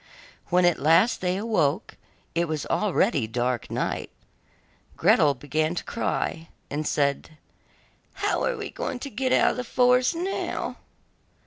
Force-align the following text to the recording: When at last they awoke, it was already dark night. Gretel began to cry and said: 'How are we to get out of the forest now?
When 0.47 0.65
at 0.65 0.79
last 0.79 1.21
they 1.21 1.37
awoke, 1.37 1.95
it 2.33 2.47
was 2.47 2.65
already 2.65 3.27
dark 3.27 3.69
night. 3.69 4.09
Gretel 4.97 5.35
began 5.35 5.75
to 5.75 5.83
cry 5.83 6.49
and 6.71 6.87
said: 6.87 7.37
'How 8.15 8.43
are 8.43 8.57
we 8.57 8.71
to 8.71 9.09
get 9.11 9.31
out 9.31 9.51
of 9.51 9.57
the 9.57 9.63
forest 9.63 10.15
now? 10.15 10.77